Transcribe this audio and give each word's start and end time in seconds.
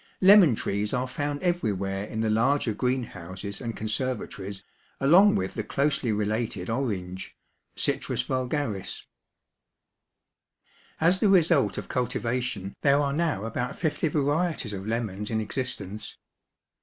Lemon 0.19 0.55
trees 0.55 0.93
are 0.95 1.07
found 1.07 1.43
everywhere 1.43 2.05
in 2.05 2.21
the 2.21 2.29
larger 2.31 2.73
green 2.73 3.03
houses 3.03 3.61
and 3.61 3.77
conservatories 3.77 4.63
along 4.99 5.35
with 5.35 5.53
the 5.53 5.61
closely 5.63 6.11
related 6.11 6.71
orange 6.71 7.37
(Citrus 7.75 8.23
vulgaris.) 8.23 9.05
As 10.99 11.19
the 11.19 11.29
result 11.29 11.77
of 11.77 11.87
cultivation 11.87 12.75
there 12.81 12.99
are 12.99 13.13
now 13.13 13.43
about 13.43 13.77
fifty 13.77 14.07
varieties 14.07 14.73
of 14.73 14.87
lemons 14.87 15.29
in 15.29 15.39
existence. 15.39 16.17